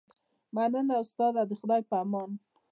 [0.55, 2.29] مننه استاده د خدای په امان